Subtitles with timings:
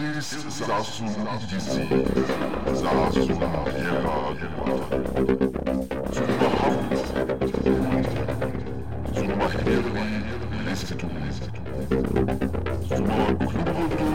[0.00, 1.08] Iris Sasun
[1.42, 1.82] Idisi
[2.80, 3.28] Sasun
[3.74, 4.76] Heragema
[6.14, 6.92] Zuma Haut
[9.14, 9.92] Zuma Heri
[10.66, 11.06] Listitu
[12.88, 14.08] Zuma Klubotu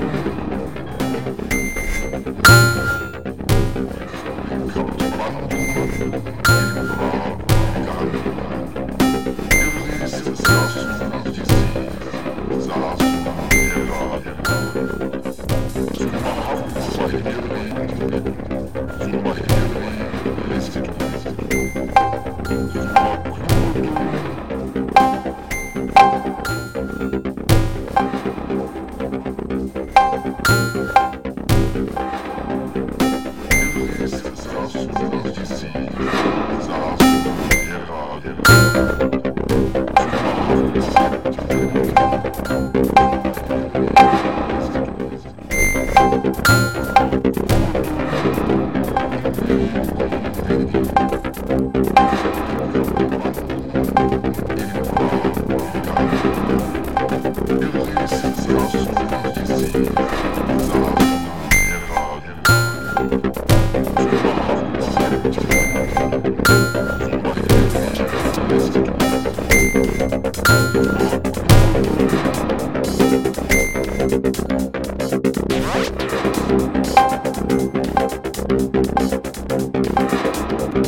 [4.74, 5.60] Kaptumandu
[6.48, 7.13] Imbra Gani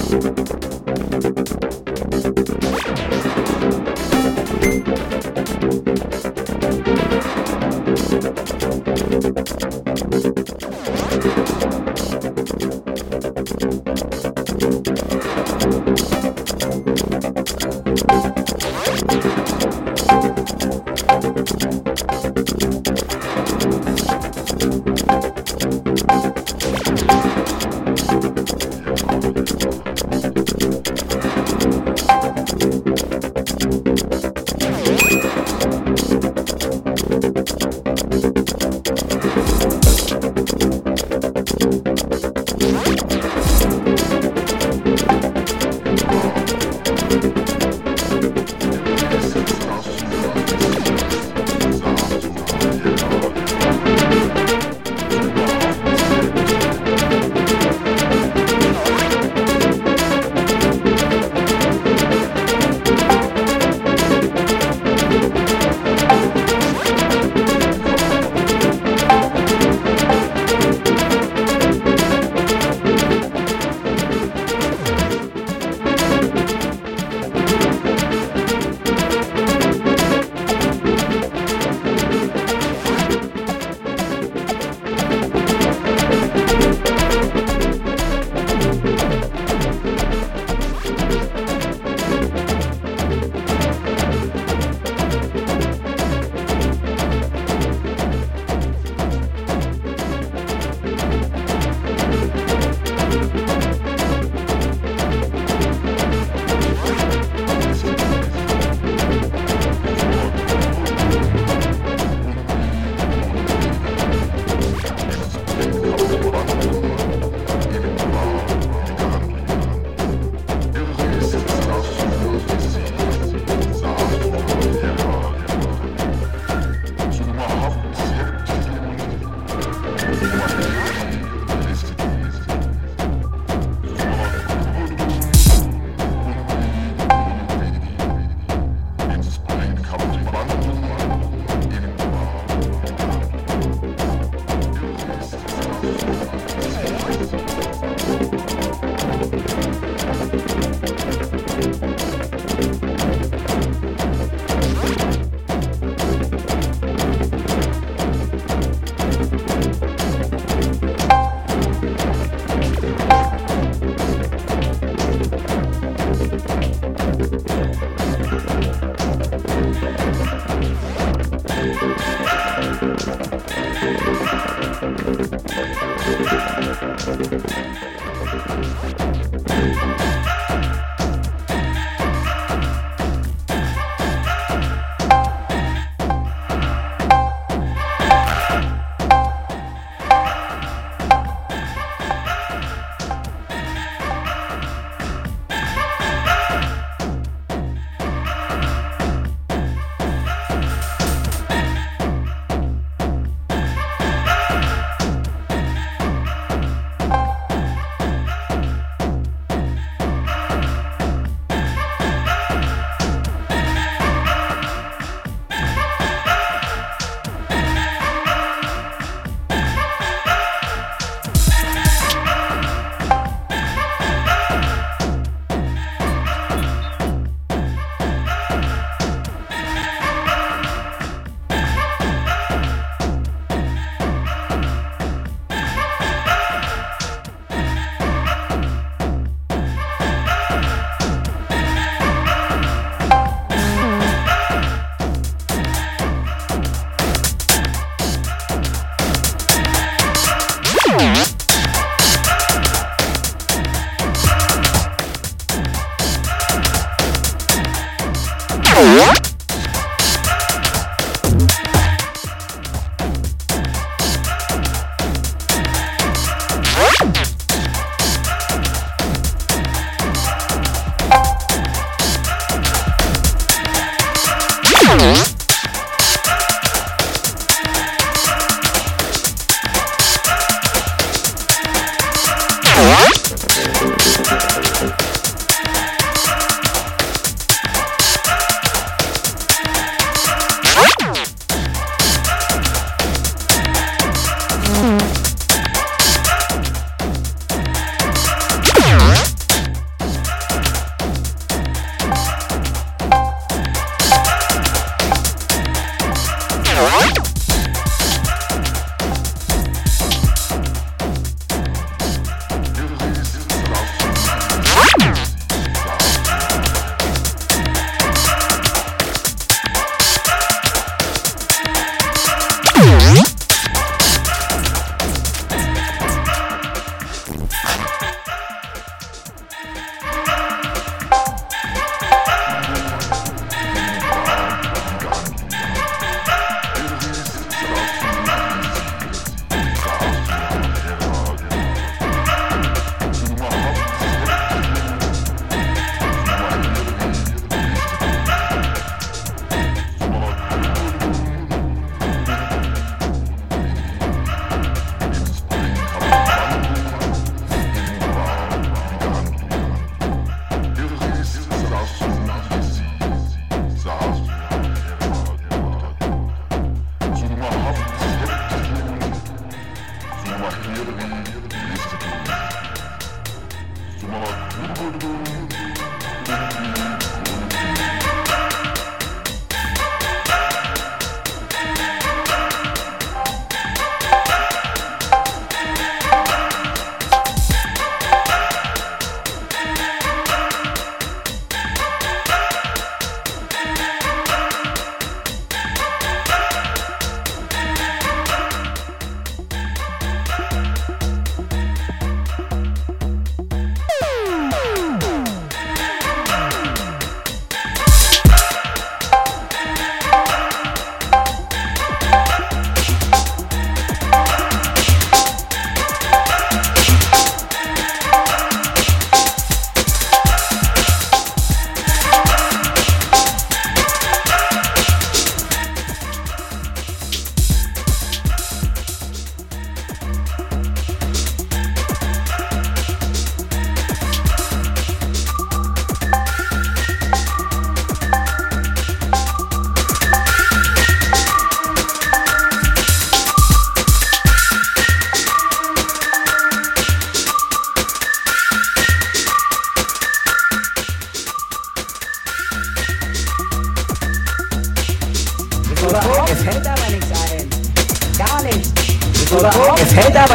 [0.05, 0.64] Peace.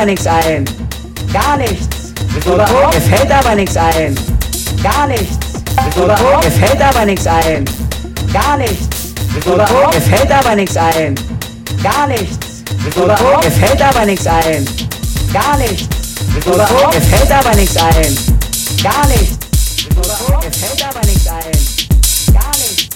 [0.01, 0.65] aber nichts ein.
[1.31, 2.15] Gar nichts.
[2.47, 4.19] Überhaupt, es fällt aber nichts ein.
[4.83, 5.37] Gar nichts.
[5.95, 7.65] Überhaupt, es fällt aber nichts ein.
[8.33, 8.89] Gar nichts.
[9.45, 11.15] Überhaupt, es fällt aber nichts ein.
[11.83, 12.39] Gar nichts.
[12.97, 14.65] Überhaupt, es fällt aber nichts ein.
[15.35, 15.85] Gar nichts.
[16.47, 18.19] Überhaupt, es fällt aber nichts ein.
[18.83, 19.85] Gar nichts.
[19.91, 22.33] Überhaupt, es fällt aber nichts ein.
[22.33, 22.89] Gar nichts.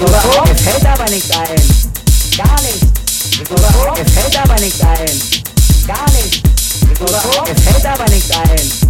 [0.00, 2.36] Überhaupt, es fällt aber nichts ein.
[2.36, 3.50] Gar nichts.
[3.50, 5.43] Überhaupt, es fällt aber nichts ein.
[5.86, 6.42] Gar nicht.
[6.88, 8.84] Mir fällt aber nichts ein.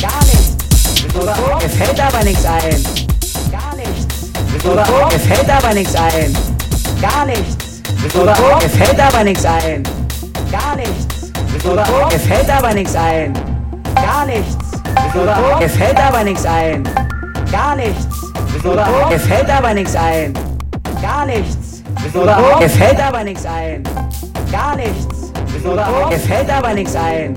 [0.00, 0.48] Gar nicht.
[1.14, 2.84] Mir fällt aber nichts ein.
[3.52, 4.06] Gar nichts.
[4.64, 6.36] Mir fällt aber nichts ein.
[7.02, 7.56] Gar nichts.
[8.02, 9.82] Mir fällt aber nichts ein.
[10.50, 11.06] Gar nichts.
[11.52, 13.32] Mir fällt aber nichts ein.
[13.94, 14.56] Gar nichts.
[15.60, 16.82] Mir fällt aber nichts ein.
[17.52, 18.06] Gar nichts.
[19.10, 20.32] Mir fällt aber nichts ein.
[21.02, 21.82] Gar nichts.
[22.60, 23.82] Mir fällt aber nichts ein.
[24.50, 25.17] Gar nichts.
[26.10, 27.34] Es fällt aber nichts ein.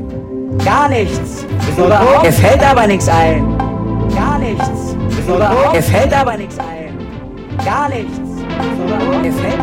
[0.63, 1.45] Gar nichts.
[2.23, 3.57] Es fällt aber nichts ein.
[4.15, 4.69] Gar nichts.
[5.73, 6.97] Es fällt aber nichts ein.
[7.65, 8.19] Gar nichts.
[9.23, 9.61] Es fällt.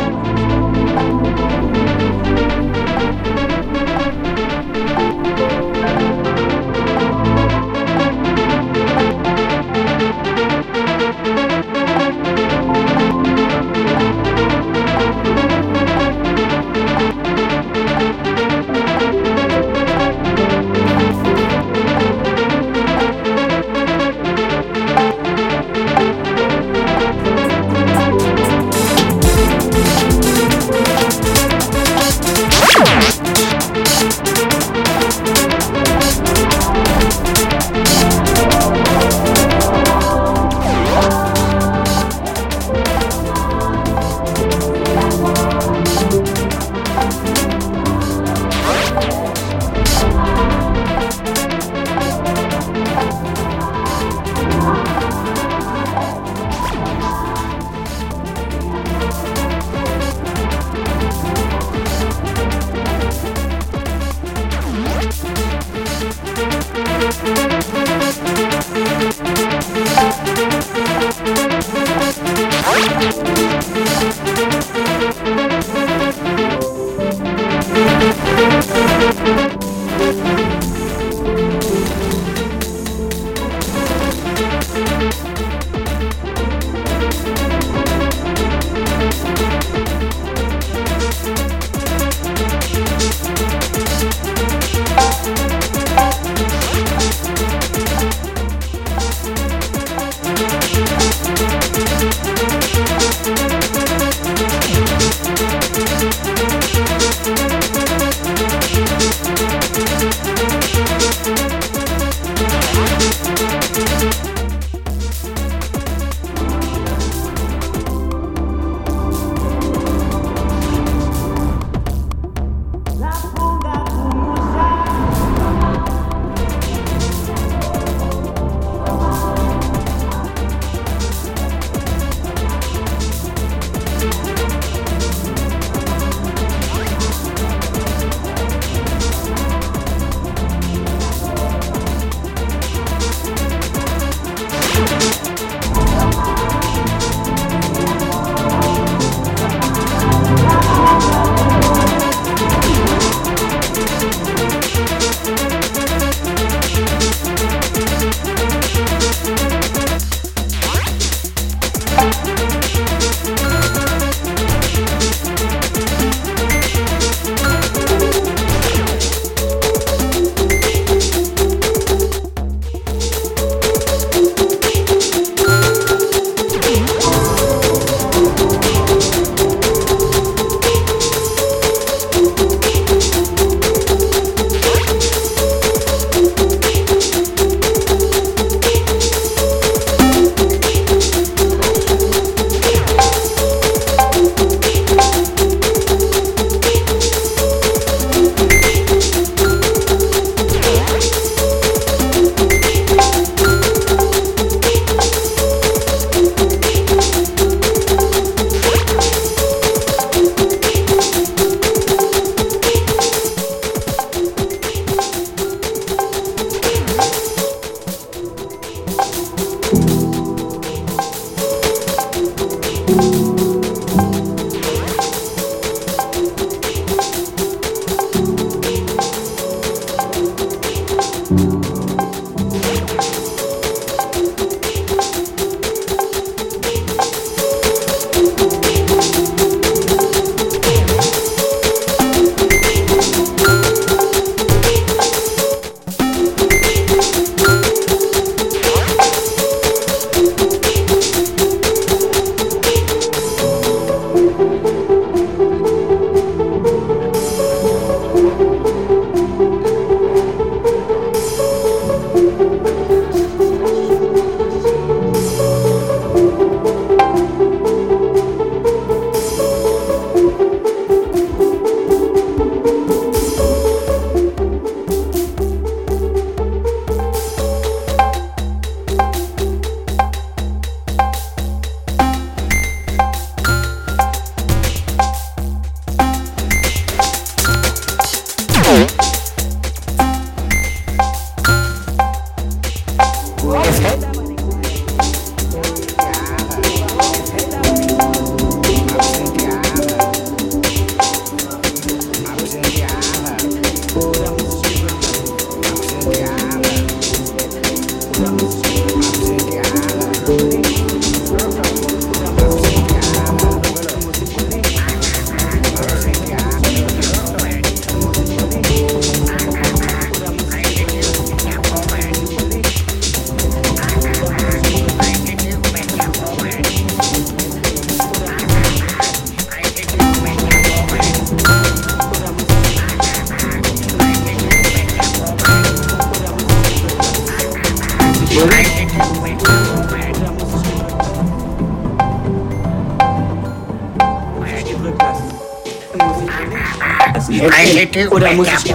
[348.07, 348.75] Oder muss ich?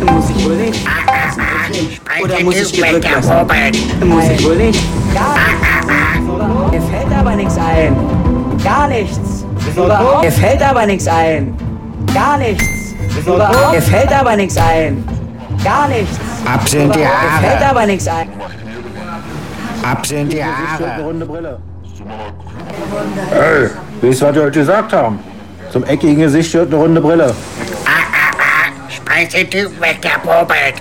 [0.00, 0.86] Muss ich wohl nicht?
[1.96, 4.08] Spreche Oder muss du ich gedrückt lassen?
[4.08, 4.80] Muss ich wohl nicht?
[5.12, 7.96] Gar Mir fällt aber nichts ein.
[8.62, 9.44] Gar nichts.
[10.22, 11.56] Mir fällt aber nichts ein.
[12.14, 12.64] Gar nichts.
[13.72, 15.04] Mir fällt aber nichts ein.
[15.64, 16.16] Gar nichts.
[16.44, 17.08] Ab sind die Mir
[17.40, 17.70] fällt Haare.
[17.70, 18.28] aber nichts ein.
[19.82, 21.02] Ab sind die Eine Haare.
[21.02, 21.58] runde Brille.
[23.32, 23.68] Ey,
[24.00, 25.18] wisst ihr, was wir heute gesagt haben?
[25.72, 27.34] Zum eckigen Gesicht gehört eine runde Brille.
[29.16, 30.78] I said to wake up, Robert.